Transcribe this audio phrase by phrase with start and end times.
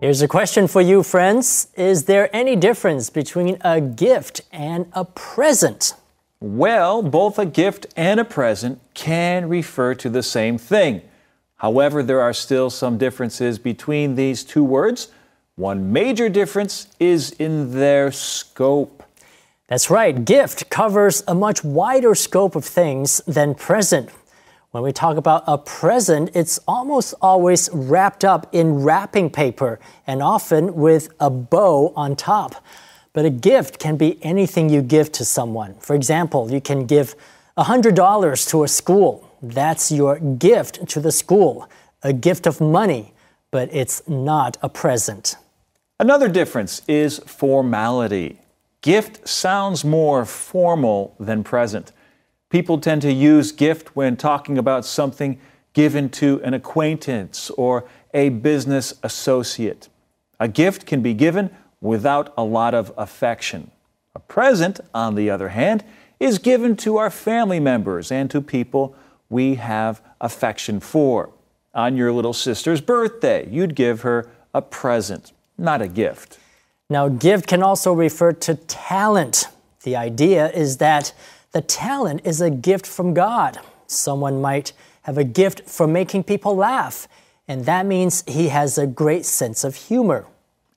[0.00, 1.68] Here's a question for you, friends.
[1.76, 5.92] Is there any difference between a gift and a present?
[6.40, 11.02] Well, both a gift and a present can refer to the same thing.
[11.56, 15.08] However, there are still some differences between these two words.
[15.56, 19.02] One major difference is in their scope.
[19.68, 24.08] That's right, gift covers a much wider scope of things than present.
[24.72, 30.22] When we talk about a present, it's almost always wrapped up in wrapping paper and
[30.22, 32.54] often with a bow on top.
[33.12, 35.74] But a gift can be anything you give to someone.
[35.80, 37.16] For example, you can give
[37.58, 39.28] $100 to a school.
[39.42, 41.68] That's your gift to the school,
[42.04, 43.12] a gift of money,
[43.50, 45.34] but it's not a present.
[45.98, 48.38] Another difference is formality.
[48.82, 51.90] Gift sounds more formal than present.
[52.50, 55.40] People tend to use gift when talking about something
[55.72, 59.88] given to an acquaintance or a business associate.
[60.40, 63.70] A gift can be given without a lot of affection.
[64.16, 65.84] A present, on the other hand,
[66.18, 68.96] is given to our family members and to people
[69.28, 71.30] we have affection for.
[71.72, 76.40] On your little sister's birthday, you'd give her a present, not a gift.
[76.90, 79.46] Now, gift can also refer to talent.
[79.84, 81.12] The idea is that
[81.51, 83.59] the talent is a gift from God.
[83.87, 87.07] Someone might have a gift for making people laugh,
[87.47, 90.25] and that means he has a great sense of humor.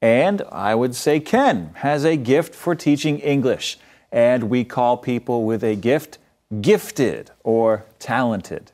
[0.00, 3.78] And I would say Ken has a gift for teaching English,
[4.12, 6.18] and we call people with a gift
[6.60, 8.72] gifted or talented.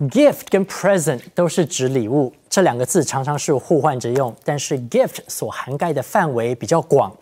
[0.00, 7.16] Gift 跟 present 都是指礼物，这两个字常常是互换着用，但是 gift 所涵盖的范围比较广。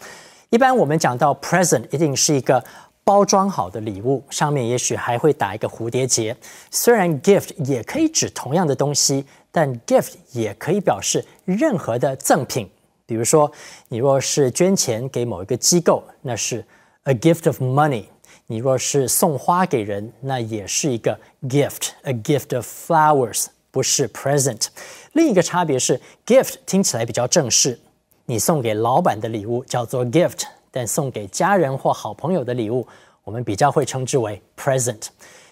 [0.51, 2.62] 一般我们讲到 present，一定是一个
[3.08, 6.36] 包装好的礼物，上面也许还会打一个蝴蝶结。
[6.69, 12.69] 虽然 gift 也可以指同样的东西，但 gift 也可以表示任何的赠品。
[13.06, 13.50] 比如说，
[13.88, 16.66] 你若是捐钱给某一个机构，那是
[17.03, 18.03] a gift of money；
[18.47, 24.67] 你若是送花给人，那也是一个 gift，a gift of flowers，不是 present。
[25.13, 27.79] 另一个差别是，gift 听起来比较正式，
[28.25, 30.41] 你送给老板的礼物叫做 gift。
[30.71, 32.87] 但送给家人或好朋友的礼物，
[33.25, 35.09] 我们比较会称之为 present。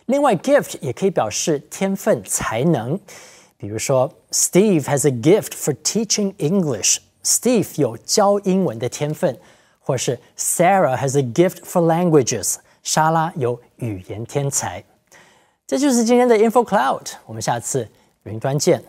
[0.06, 2.98] 另外，gift 也可以表示天分、才能。
[3.56, 9.38] 比如说，Steve has a gift for teaching English。Steve 有教英文的天分，
[9.78, 12.56] 或是 Sarah has a gift for languages。
[12.82, 14.82] 莎拉有语言天才。
[15.66, 17.86] 这就是今天的 Info Cloud，我们下次
[18.22, 18.82] 云端见。